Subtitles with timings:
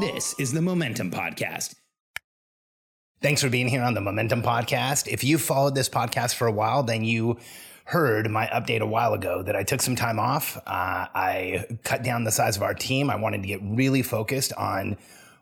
[0.00, 1.74] This is the Momentum Podcast.
[3.22, 5.08] Thanks for being here on the Momentum Podcast.
[5.08, 7.38] If you've followed this podcast for a while, then you
[7.84, 10.56] heard my update a while ago that I took some time off.
[10.58, 13.10] Uh, I cut down the size of our team.
[13.10, 14.96] I wanted to get really focused on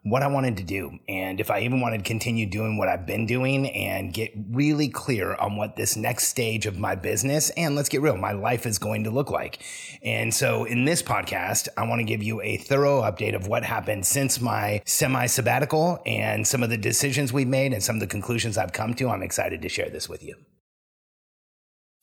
[0.05, 3.07] what I wanted to do and if I even wanted to continue doing what I've
[3.07, 7.75] been doing and get really clear on what this next stage of my business and
[7.75, 9.65] let's get real, my life is going to look like.
[10.03, 13.65] And so in this podcast, I want to give you a thorough update of what
[13.65, 18.01] happened since my semi sabbatical and some of the decisions we've made and some of
[18.01, 19.09] the conclusions I've come to.
[19.09, 20.37] I'm excited to share this with you.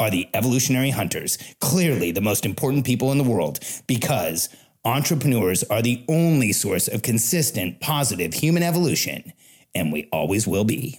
[0.00, 4.48] are the evolutionary hunters, clearly the most important people in the world, because
[4.84, 9.32] entrepreneurs are the only source of consistent, positive human evolution,
[9.74, 10.98] and we always will be.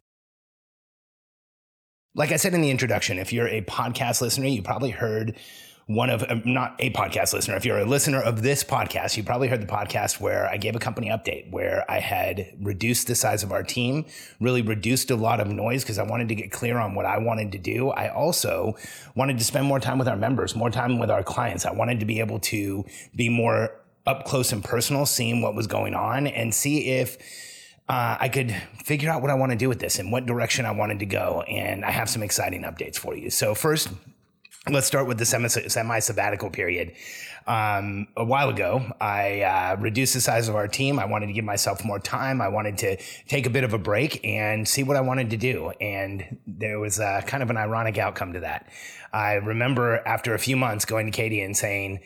[2.14, 5.36] Like I said in the introduction, if you're a podcast listener, you probably heard
[5.88, 9.24] one of uh, not a podcast listener if you're a listener of this podcast you
[9.24, 13.16] probably heard the podcast where i gave a company update where i had reduced the
[13.16, 14.06] size of our team
[14.40, 17.18] really reduced a lot of noise because i wanted to get clear on what i
[17.18, 18.76] wanted to do i also
[19.16, 22.00] wanted to spend more time with our members more time with our clients i wanted
[22.00, 23.72] to be able to be more
[24.06, 27.18] up close and personal seeing what was going on and see if
[27.90, 28.56] uh, I could
[28.86, 31.06] figure out what I want to do with this and what direction I wanted to
[31.06, 31.42] go.
[31.42, 33.30] And I have some exciting updates for you.
[33.30, 33.90] So, first,
[34.70, 36.94] Let's start with the semi sabbatical period.
[37.48, 41.00] Um, a while ago, I uh, reduced the size of our team.
[41.00, 42.42] I wanted to give myself more time.
[42.42, 45.38] I wanted to take a bit of a break and see what I wanted to
[45.38, 45.72] do.
[45.82, 48.70] And there was uh, kind of an ironic outcome to that.
[49.12, 52.00] I remember after a few months going to Katie and saying,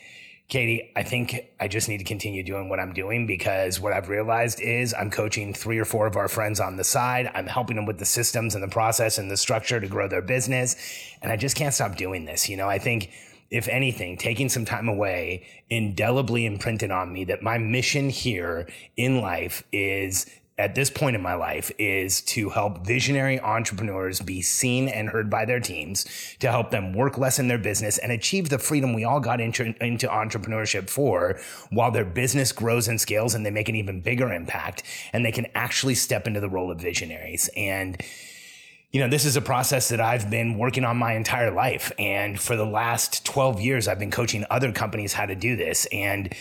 [0.48, 4.10] Katie, I think I just need to continue doing what I'm doing because what I've
[4.10, 7.32] realized is I'm coaching three or four of our friends on the side.
[7.34, 10.22] I'm helping them with the systems and the process and the structure to grow their
[10.22, 10.76] business.
[11.24, 12.48] And I just can't stop doing this.
[12.48, 13.10] You know, I think
[13.50, 18.68] if anything, taking some time away indelibly imprinted on me that my mission here
[18.98, 20.28] in life is
[20.58, 25.30] at this point in my life is to help visionary entrepreneurs be seen and heard
[25.30, 26.06] by their teams,
[26.40, 29.42] to help them work less in their business and achieve the freedom we all got
[29.42, 31.38] into, into entrepreneurship for
[31.72, 35.32] while their business grows and scales and they make an even bigger impact and they
[35.32, 37.50] can actually step into the role of visionaries.
[37.58, 38.02] And
[38.92, 41.92] you know, this is a process that I've been working on my entire life.
[42.00, 45.86] And for the last 12 years, I've been coaching other companies how to do this.
[45.92, 46.34] And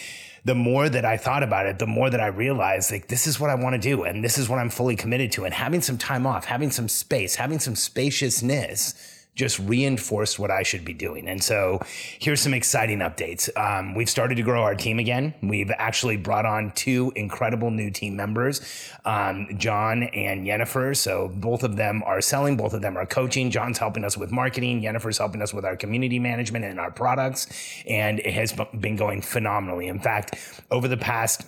[0.45, 3.41] the more that I thought about it, the more that I realized like this is
[3.41, 5.45] what I want to do and this is what I'm fully committed to.
[5.45, 10.63] And having some time off, having some space, having some spaciousness just reinforced what I
[10.63, 11.29] should be doing.
[11.29, 11.81] And so
[12.19, 13.49] here's some exciting updates.
[13.57, 15.35] Um, we've started to grow our team again.
[15.43, 18.61] We've actually brought on two incredible new team members,
[19.05, 20.95] um, John and Jennifer.
[20.95, 23.51] So both of them are selling, both of them are coaching.
[23.51, 27.49] John's helping us with marketing, Jennifer's helping us with our community management and our products.
[27.89, 29.89] And it has been going phenomenally.
[29.89, 31.43] In fact, over the past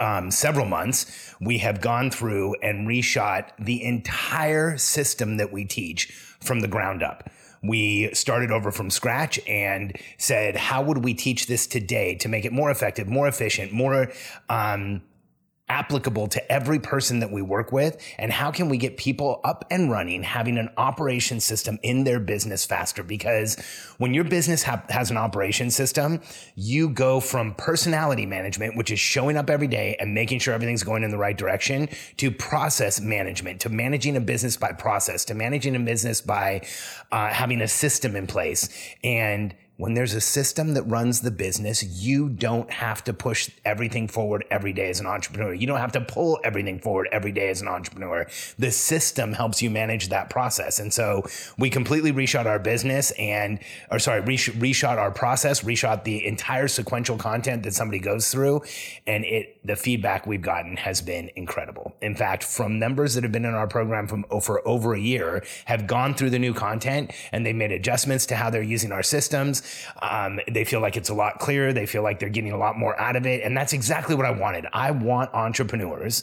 [0.00, 6.12] um, several months, we have gone through and reshot the entire system that we teach
[6.40, 7.30] from the ground up.
[7.62, 12.44] We started over from scratch and said, how would we teach this today to make
[12.44, 14.12] it more effective, more efficient, more
[14.50, 15.02] um,
[15.68, 17.96] applicable to every person that we work with?
[18.18, 22.20] And how can we get people up and running having an operation system in their
[22.20, 23.02] business faster?
[23.02, 23.56] Because
[23.98, 26.20] when your business ha- has an operation system
[26.54, 30.82] you go from personality management which is showing up every day and making sure everything's
[30.82, 35.34] going in the right direction to process management to managing a business by process to
[35.34, 36.60] managing a business by
[37.12, 38.68] uh, having a system in place.
[39.02, 44.06] And when there's a system that runs the business, you don't have to push everything
[44.06, 45.52] forward every day as an entrepreneur.
[45.52, 48.26] You don't have to pull everything forward every day as an entrepreneur.
[48.56, 50.78] The system helps you manage that process.
[50.78, 51.24] And so
[51.58, 53.58] we completely reshot our business and,
[53.90, 58.62] or sorry, reshot our process, reshot the entire sequential content that somebody goes through.
[59.08, 61.96] And it, the feedback we've gotten has been incredible.
[62.00, 65.00] In fact, from members that have been in our program from, oh, for over a
[65.00, 68.92] year have gone through the new content and they made adjustments to how they're using
[68.92, 69.63] our systems
[70.02, 71.72] um, they feel like it's a lot clearer.
[71.72, 73.42] They feel like they're getting a lot more out of it.
[73.42, 74.66] And that's exactly what I wanted.
[74.72, 76.22] I want entrepreneurs,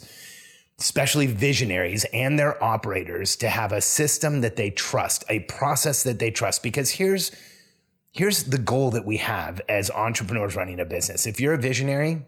[0.78, 6.18] especially visionaries and their operators, to have a system that they trust, a process that
[6.18, 6.62] they trust.
[6.62, 7.32] Because here's,
[8.12, 11.26] here's the goal that we have as entrepreneurs running a business.
[11.26, 12.22] If you're a visionary,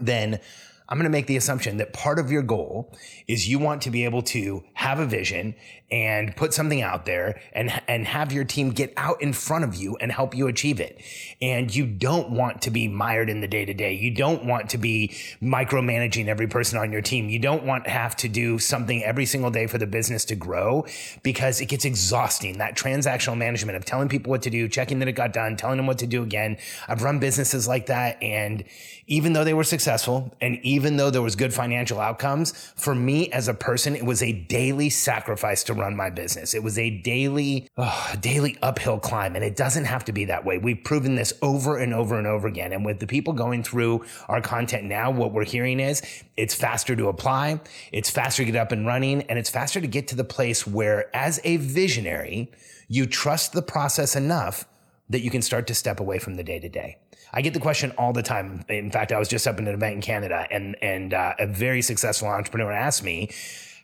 [0.00, 0.40] then
[0.88, 2.94] I'm going to make the assumption that part of your goal
[3.26, 5.54] is you want to be able to have a vision
[5.90, 9.74] and put something out there and, and have your team get out in front of
[9.74, 11.00] you and help you achieve it.
[11.40, 13.94] And you don't want to be mired in the day to day.
[13.94, 17.28] You don't want to be micromanaging every person on your team.
[17.28, 20.36] You don't want to have to do something every single day for the business to
[20.36, 20.86] grow
[21.22, 22.58] because it gets exhausting.
[22.58, 25.76] That transactional management of telling people what to do, checking that it got done, telling
[25.78, 26.58] them what to do again.
[26.86, 28.22] I've run businesses like that.
[28.22, 28.64] And
[29.06, 33.30] even though they were successful and even though there was good financial outcomes, for me
[33.32, 36.54] as a person, it was a daily sacrifice to run my business.
[36.54, 39.34] It was a daily, oh, daily uphill climb.
[39.34, 40.58] And it doesn't have to be that way.
[40.58, 42.72] We've proven this over and over and over again.
[42.72, 46.02] And with the people going through our content now, what we're hearing is
[46.36, 47.60] it's faster to apply,
[47.92, 50.66] it's faster to get up and running, and it's faster to get to the place
[50.66, 52.52] where, as a visionary,
[52.88, 54.66] you trust the process enough
[55.10, 56.98] that you can start to step away from the day to day.
[57.32, 58.64] I get the question all the time.
[58.68, 61.46] In fact, I was just up in an event in Canada, and and uh, a
[61.46, 63.30] very successful entrepreneur asked me,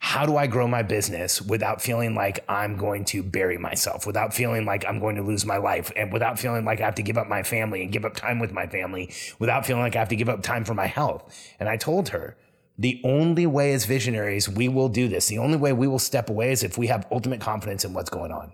[0.01, 4.33] "How do I grow my business without feeling like I'm going to bury myself, without
[4.33, 7.03] feeling like I'm going to lose my life, and without feeling like I have to
[7.03, 9.99] give up my family and give up time with my family, without feeling like I
[9.99, 11.23] have to give up time for my health?"
[11.61, 12.37] And I told her.
[12.77, 16.29] The only way as visionaries we will do this, the only way we will step
[16.29, 18.53] away is if we have ultimate confidence in what's going on.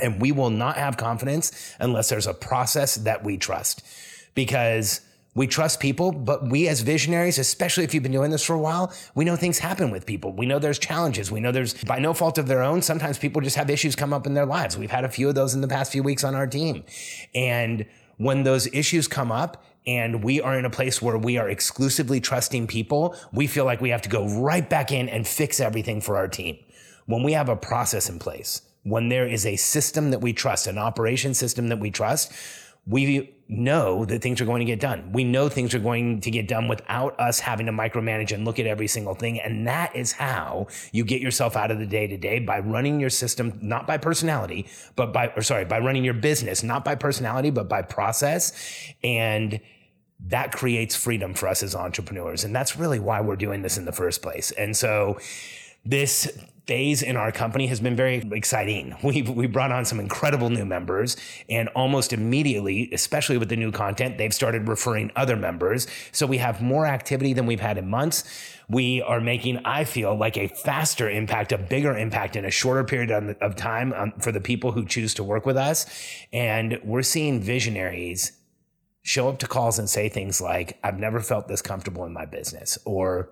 [0.00, 3.82] And we will not have confidence unless there's a process that we trust
[4.34, 5.00] because
[5.36, 8.58] we trust people, but we as visionaries, especially if you've been doing this for a
[8.58, 10.32] while, we know things happen with people.
[10.32, 11.30] We know there's challenges.
[11.30, 12.82] We know there's by no fault of their own.
[12.82, 14.78] Sometimes people just have issues come up in their lives.
[14.78, 16.84] We've had a few of those in the past few weeks on our team.
[17.34, 17.84] And
[18.16, 22.20] when those issues come up, and we are in a place where we are exclusively
[22.20, 26.00] trusting people, we feel like we have to go right back in and fix everything
[26.00, 26.56] for our team.
[27.06, 30.66] When we have a process in place, when there is a system that we trust,
[30.66, 32.32] an operation system that we trust,
[32.86, 35.10] we know that things are going to get done.
[35.12, 38.58] We know things are going to get done without us having to micromanage and look
[38.58, 39.40] at every single thing.
[39.40, 43.00] And that is how you get yourself out of the day to day by running
[43.00, 44.66] your system, not by personality,
[44.96, 48.52] but by, or sorry, by running your business, not by personality, but by process.
[49.02, 49.60] And
[50.26, 52.44] that creates freedom for us as entrepreneurs.
[52.44, 54.50] And that's really why we're doing this in the first place.
[54.52, 55.18] And so
[55.84, 56.28] this
[56.66, 58.96] phase in our company has been very exciting.
[59.02, 61.16] We've we brought on some incredible new members,
[61.48, 65.86] and almost immediately, especially with the new content, they've started referring other members.
[66.12, 68.24] So we have more activity than we've had in months.
[68.68, 72.82] We are making, I feel, like a faster impact, a bigger impact in a shorter
[72.82, 75.84] period of time um, for the people who choose to work with us.
[76.32, 78.32] And we're seeing visionaries
[79.02, 82.24] show up to calls and say things like, I've never felt this comfortable in my
[82.24, 83.28] business, or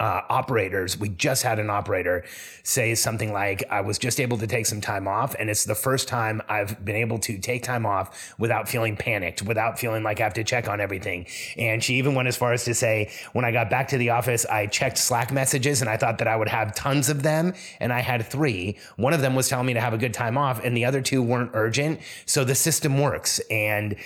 [0.00, 0.98] uh, operators.
[0.98, 2.24] We just had an operator
[2.62, 5.34] say something like, I was just able to take some time off.
[5.38, 9.42] And it's the first time I've been able to take time off without feeling panicked,
[9.42, 11.26] without feeling like I have to check on everything.
[11.56, 14.10] And she even went as far as to say, when I got back to the
[14.10, 17.54] office, I checked Slack messages and I thought that I would have tons of them.
[17.80, 18.78] And I had three.
[18.96, 21.00] One of them was telling me to have a good time off, and the other
[21.00, 22.00] two weren't urgent.
[22.26, 23.40] So the system works.
[23.50, 23.96] And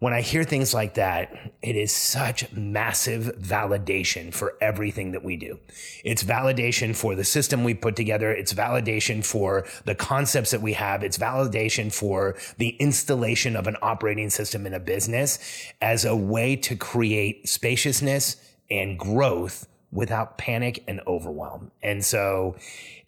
[0.00, 5.36] when I hear things like that, it is such massive validation for everything that we
[5.36, 5.58] do.
[6.04, 8.30] It's validation for the system we put together.
[8.30, 11.02] It's validation for the concepts that we have.
[11.02, 15.40] It's validation for the installation of an operating system in a business
[15.80, 18.36] as a way to create spaciousness
[18.70, 21.70] and growth without panic and overwhelm.
[21.82, 22.56] And so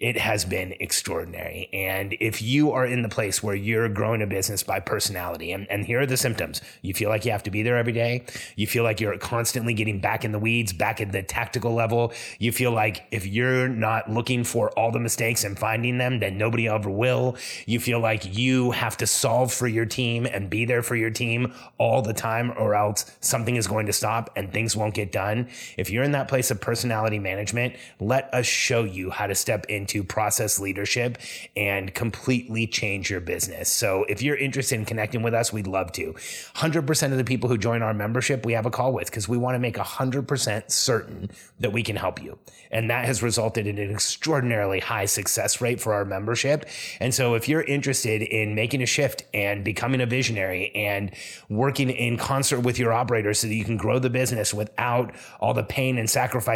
[0.01, 1.69] it has been extraordinary.
[1.75, 5.71] And if you are in the place where you're growing a business by personality, and,
[5.71, 8.25] and here are the symptoms you feel like you have to be there every day,
[8.57, 12.15] you feel like you're constantly getting back in the weeds, back at the tactical level,
[12.39, 16.39] you feel like if you're not looking for all the mistakes and finding them, then
[16.39, 17.37] nobody ever will.
[17.67, 21.11] You feel like you have to solve for your team and be there for your
[21.11, 25.13] team all the time, or else something is going to stop and things won't get
[25.13, 25.51] done.
[25.77, 29.67] If you're in that place of personality management, let us show you how to step
[29.67, 31.19] into process leadership
[31.57, 33.69] and completely change your business.
[33.69, 36.13] So if you're interested in connecting with us, we'd love to.
[36.55, 39.37] 100% of the people who join our membership, we have a call with because we
[39.37, 42.39] want to make 100% certain that we can help you.
[42.71, 46.67] And that has resulted in an extraordinarily high success rate for our membership.
[47.01, 51.11] And so if you're interested in making a shift and becoming a visionary and
[51.49, 55.53] working in concert with your operators so that you can grow the business without all
[55.53, 56.09] the pain and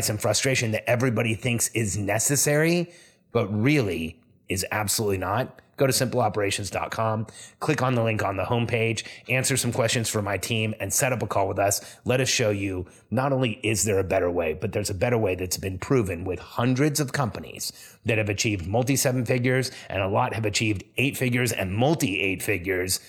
[0.05, 2.91] sacrifice and frustration that everybody thinks is necessary,
[3.33, 7.27] but really is absolutely not go to simpleoperations.com,
[7.59, 11.13] click on the link on the homepage, answer some questions for my team, and set
[11.13, 11.81] up a call with us.
[12.05, 15.19] Let us show you not only is there a better way, but there's a better
[15.19, 17.73] way that's been proven with hundreds of companies
[18.05, 22.21] that have achieved multi seven figures, and a lot have achieved eight figures and multi
[22.21, 23.01] eight figures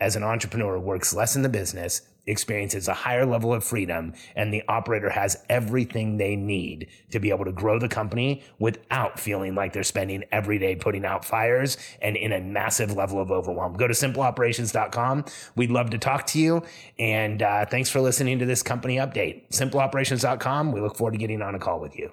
[0.00, 4.52] as an entrepreneur works less in the business experiences a higher level of freedom and
[4.52, 9.54] the operator has everything they need to be able to grow the company without feeling
[9.54, 13.74] like they're spending every day putting out fires and in a massive level of overwhelm.
[13.74, 15.24] Go to simpleoperations.com.
[15.56, 16.62] We'd love to talk to you.
[16.98, 19.48] And uh, thanks for listening to this company update.
[19.50, 20.72] Simpleoperations.com.
[20.72, 22.12] We look forward to getting on a call with you.